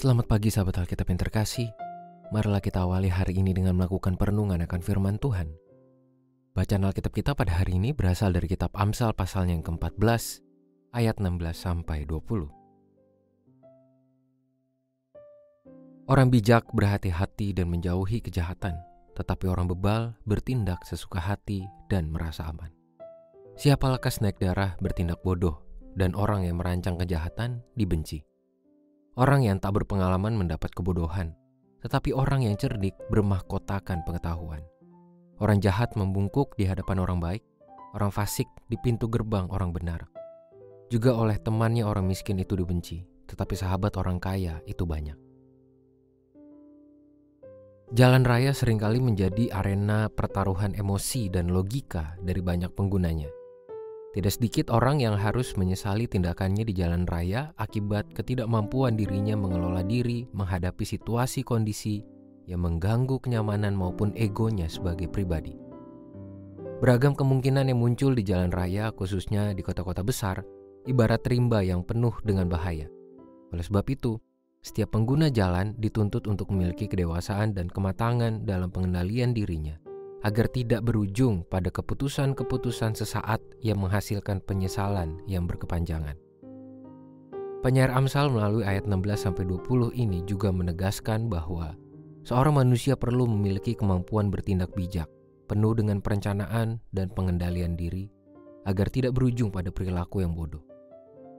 Selamat 0.00 0.32
pagi 0.32 0.48
sahabat 0.48 0.80
Alkitab 0.80 1.12
yang 1.12 1.20
terkasih. 1.20 1.76
Marilah 2.32 2.64
kita 2.64 2.88
awali 2.88 3.12
hari 3.12 3.36
ini 3.36 3.52
dengan 3.52 3.76
melakukan 3.76 4.16
perenungan 4.16 4.56
akan 4.64 4.80
firman 4.80 5.20
Tuhan. 5.20 5.52
Bacaan 6.56 6.88
Alkitab 6.88 7.12
kita 7.12 7.36
pada 7.36 7.60
hari 7.60 7.76
ini 7.76 7.92
berasal 7.92 8.32
dari 8.32 8.48
kitab 8.48 8.72
Amsal 8.72 9.12
pasalnya 9.12 9.60
yang 9.60 9.60
ke-14 9.60 10.40
ayat 10.96 11.20
16 11.20 11.52
sampai 11.52 12.08
20. 12.08 12.48
Orang 16.08 16.32
bijak 16.32 16.72
berhati-hati 16.72 17.52
dan 17.52 17.68
menjauhi 17.68 18.24
kejahatan, 18.24 18.80
tetapi 19.20 19.52
orang 19.52 19.68
bebal 19.68 20.16
bertindak 20.24 20.80
sesuka 20.88 21.20
hati 21.20 21.68
dan 21.92 22.08
merasa 22.08 22.48
aman. 22.48 22.72
Siapa 23.60 23.92
lekas 23.92 24.24
naik 24.24 24.40
darah 24.40 24.80
bertindak 24.80 25.20
bodoh, 25.20 25.60
dan 25.92 26.16
orang 26.16 26.48
yang 26.48 26.56
merancang 26.56 26.96
kejahatan 26.96 27.60
dibenci. 27.76 28.29
Orang 29.18 29.42
yang 29.42 29.58
tak 29.58 29.74
berpengalaman 29.74 30.38
mendapat 30.38 30.70
kebodohan, 30.70 31.34
tetapi 31.82 32.14
orang 32.14 32.46
yang 32.46 32.54
cerdik 32.54 32.94
bermahkotakan 33.10 34.06
pengetahuan. 34.06 34.62
Orang 35.42 35.58
jahat 35.58 35.96
membungkuk 35.98 36.54
di 36.54 36.68
hadapan 36.68 37.02
orang 37.02 37.18
baik, 37.18 37.42
orang 37.96 38.14
fasik 38.14 38.46
di 38.70 38.78
pintu 38.78 39.10
gerbang 39.10 39.50
orang 39.50 39.74
benar. 39.74 40.06
Juga 40.92 41.16
oleh 41.18 41.40
temannya 41.42 41.82
orang 41.82 42.06
miskin 42.06 42.38
itu 42.38 42.54
dibenci, 42.54 43.02
tetapi 43.26 43.58
sahabat 43.58 43.98
orang 43.98 44.22
kaya 44.22 44.62
itu 44.68 44.86
banyak. 44.86 45.18
Jalan 47.90 48.22
raya 48.22 48.54
sering 48.54 48.78
kali 48.78 49.02
menjadi 49.02 49.50
arena 49.50 50.06
pertaruhan 50.06 50.78
emosi 50.78 51.26
dan 51.26 51.50
logika 51.50 52.14
dari 52.22 52.38
banyak 52.38 52.70
penggunanya. 52.70 53.39
Tidak 54.10 54.32
sedikit 54.34 54.74
orang 54.74 54.98
yang 54.98 55.14
harus 55.14 55.54
menyesali 55.54 56.10
tindakannya 56.10 56.66
di 56.66 56.74
jalan 56.74 57.06
raya 57.06 57.54
akibat 57.54 58.10
ketidakmampuan 58.10 58.98
dirinya 58.98 59.38
mengelola 59.38 59.86
diri 59.86 60.26
menghadapi 60.34 60.82
situasi 60.82 61.46
kondisi 61.46 62.02
yang 62.50 62.66
mengganggu 62.66 63.22
kenyamanan 63.22 63.78
maupun 63.78 64.10
egonya 64.18 64.66
sebagai 64.66 65.06
pribadi. 65.06 65.54
Beragam 66.82 67.14
kemungkinan 67.14 67.70
yang 67.70 67.78
muncul 67.78 68.10
di 68.10 68.26
jalan 68.26 68.50
raya, 68.50 68.90
khususnya 68.90 69.54
di 69.54 69.62
kota-kota 69.62 70.02
besar, 70.02 70.42
ibarat 70.90 71.22
rimba 71.30 71.62
yang 71.62 71.86
penuh 71.86 72.16
dengan 72.26 72.50
bahaya. 72.50 72.90
Oleh 73.54 73.62
sebab 73.62 73.86
itu, 73.86 74.18
setiap 74.58 74.96
pengguna 74.96 75.30
jalan 75.30 75.78
dituntut 75.78 76.26
untuk 76.26 76.50
memiliki 76.50 76.90
kedewasaan 76.90 77.54
dan 77.54 77.70
kematangan 77.70 78.42
dalam 78.42 78.74
pengendalian 78.74 79.30
dirinya, 79.36 79.78
agar 80.20 80.46
tidak 80.52 80.84
berujung 80.84 81.44
pada 81.48 81.72
keputusan-keputusan 81.72 82.92
sesaat 82.92 83.40
yang 83.64 83.80
menghasilkan 83.80 84.44
penyesalan 84.44 85.16
yang 85.24 85.48
berkepanjangan. 85.48 86.16
Penyair 87.60 87.92
Amsal 87.92 88.32
melalui 88.32 88.64
ayat 88.64 88.88
16-20 88.88 89.92
ini 89.92 90.24
juga 90.24 90.48
menegaskan 90.48 91.28
bahwa 91.28 91.76
seorang 92.24 92.56
manusia 92.56 92.96
perlu 92.96 93.28
memiliki 93.28 93.76
kemampuan 93.76 94.32
bertindak 94.32 94.72
bijak, 94.72 95.08
penuh 95.44 95.76
dengan 95.76 96.00
perencanaan 96.00 96.80
dan 96.92 97.12
pengendalian 97.12 97.76
diri, 97.76 98.08
agar 98.64 98.88
tidak 98.88 99.12
berujung 99.12 99.52
pada 99.52 99.68
perilaku 99.68 100.24
yang 100.24 100.32
bodoh. 100.32 100.64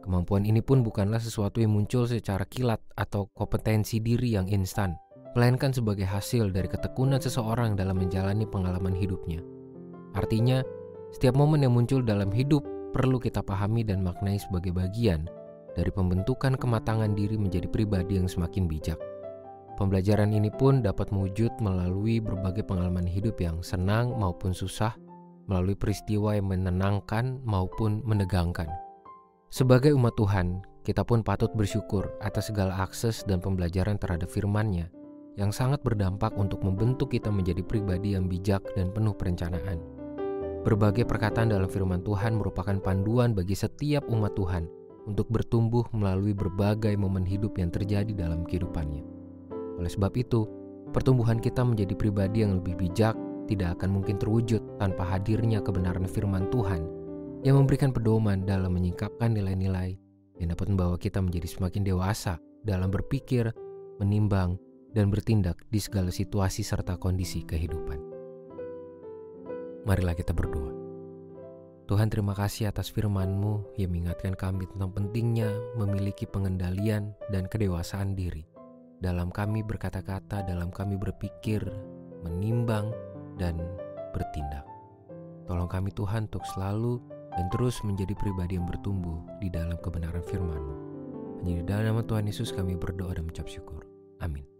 Kemampuan 0.01 0.45
ini 0.45 0.66
pun 0.66 0.81
bukanlah 0.81 1.22
sesuatu 1.22 1.61
yang 1.61 1.77
muncul 1.77 2.09
secara 2.09 2.45
kilat 2.50 2.81
atau 2.97 3.29
kompetensi 3.38 4.01
diri 4.01 4.33
yang 4.33 4.50
instan, 4.50 4.97
melainkan 5.31 5.72
sebagai 5.72 6.03
hasil 6.03 6.52
dari 6.52 6.68
ketekunan 6.68 7.19
seseorang 7.24 7.80
dalam 7.80 8.00
menjalani 8.00 8.44
pengalaman 8.44 8.92
hidupnya. 8.92 9.40
Artinya, 10.12 10.59
setiap 11.16 11.40
momen 11.40 11.64
yang 11.64 11.72
muncul 11.72 12.03
dalam 12.03 12.31
hidup 12.31 12.64
perlu 12.92 13.16
kita 13.16 13.40
pahami 13.40 13.88
dan 13.88 14.03
maknai 14.03 14.36
sebagai 14.36 14.75
bagian 14.75 15.28
dari 15.72 15.88
pembentukan 15.88 16.59
kematangan 16.59 17.16
diri 17.16 17.40
menjadi 17.40 17.72
pribadi 17.72 18.19
yang 18.19 18.28
semakin 18.28 18.68
bijak. 18.68 19.00
Pembelajaran 19.80 20.36
ini 20.36 20.52
pun 20.52 20.84
dapat 20.84 21.09
mewujud 21.16 21.56
melalui 21.63 22.19
berbagai 22.19 22.68
pengalaman 22.68 23.08
hidup 23.08 23.40
yang 23.40 23.63
senang 23.63 24.12
maupun 24.19 24.52
susah, 24.52 24.94
melalui 25.48 25.80
peristiwa 25.80 26.36
yang 26.36 26.52
menenangkan 26.52 27.40
maupun 27.48 28.03
menegangkan. 28.03 28.68
Sebagai 29.48 29.96
umat 29.96 30.13
Tuhan, 30.19 30.63
kita 30.84 31.08
pun 31.08 31.24
patut 31.24 31.50
bersyukur 31.56 32.12
atas 32.19 32.52
segala 32.52 32.84
akses 32.84 33.24
dan 33.24 33.40
pembelajaran 33.40 33.96
terhadap 33.96 34.28
firman-Nya 34.28 34.92
yang 35.40 35.52
sangat 35.56 35.80
berdampak 35.84 36.36
untuk 36.36 36.59
membentuk 36.64 37.16
kita 37.16 37.31
menjadi 37.31 37.64
pribadi 37.64 38.16
yang 38.16 38.28
bijak 38.28 38.64
dan 38.75 38.92
penuh 38.92 39.16
perencanaan. 39.16 39.80
Berbagai 40.62 41.08
perkataan 41.08 41.50
dalam 41.50 41.66
firman 41.66 42.06
Tuhan 42.06 42.38
merupakan 42.38 42.78
panduan 42.78 43.34
bagi 43.34 43.58
setiap 43.58 44.06
umat 44.12 44.38
Tuhan 44.38 44.69
untuk 45.09 45.25
bertumbuh 45.34 45.88
melalui 45.96 46.38
berbagai 46.38 46.94
momen 46.94 47.25
hidup 47.25 47.58
yang 47.58 47.74
terjadi 47.74 48.14
dalam 48.14 48.46
kehidupannya. 48.46 49.02
Oleh 49.81 49.90
sebab 49.90 50.14
itu, 50.14 50.46
pertumbuhan 50.94 51.42
kita 51.42 51.66
menjadi 51.66 51.98
pribadi 51.98 52.46
yang 52.46 52.62
lebih 52.62 52.78
bijak 52.78 53.18
tidak 53.50 53.81
akan 53.81 53.98
mungkin 53.98 54.22
terwujud 54.22 54.62
tanpa 54.78 55.02
hadirnya 55.03 55.59
kebenaran 55.66 56.06
firman 56.06 56.46
Tuhan 56.53 56.86
yang 57.42 57.58
memberikan 57.58 57.90
pedoman 57.90 58.46
dalam 58.46 58.78
menyingkapkan 58.78 59.34
nilai-nilai 59.34 59.98
yang 60.38 60.53
dapat 60.53 60.69
membawa 60.69 60.96
kita 61.02 61.18
menjadi 61.18 61.50
semakin 61.50 61.81
dewasa 61.81 62.38
dalam 62.62 62.94
berpikir, 62.94 63.50
menimbang, 63.98 64.62
dan 64.91 65.12
bertindak 65.12 65.59
di 65.72 65.79
segala 65.79 66.12
situasi 66.12 66.63
serta 66.63 67.00
kondisi 67.00 67.44
kehidupan. 67.47 68.00
Marilah 69.88 70.13
kita 70.13 70.35
berdoa. 70.35 70.72
Tuhan 71.90 72.07
terima 72.07 72.31
kasih 72.31 72.72
atas 72.72 72.88
firman-Mu 72.88 73.75
yang 73.75 73.91
mengingatkan 73.91 74.31
kami 74.38 74.63
tentang 74.72 74.96
pentingnya 74.96 75.51
memiliki 75.75 76.24
pengendalian 76.24 77.12
dan 77.34 77.51
kedewasaan 77.51 78.16
diri 78.16 78.47
dalam 79.01 79.34
kami 79.34 79.66
berkata-kata, 79.66 80.46
dalam 80.46 80.69
kami 80.69 80.96
berpikir, 80.96 81.66
menimbang, 82.22 82.94
dan 83.41 83.57
bertindak. 84.13 84.63
Tolong 85.50 85.68
kami 85.68 85.90
Tuhan 85.91 86.30
untuk 86.30 86.46
selalu 86.53 87.01
dan 87.34 87.50
terus 87.50 87.81
menjadi 87.81 88.13
pribadi 88.13 88.62
yang 88.62 88.69
bertumbuh 88.69 89.25
di 89.41 89.50
dalam 89.50 89.75
kebenaran 89.81 90.22
firman-Mu. 90.22 90.75
Hanya 91.41 91.53
di 91.59 91.66
dalam 91.66 91.85
nama 91.91 92.01
Tuhan 92.06 92.30
Yesus 92.30 92.53
kami 92.53 92.78
berdoa 92.78 93.18
dan 93.18 93.25
mengucap 93.25 93.50
syukur. 93.50 93.84
Amin. 94.22 94.50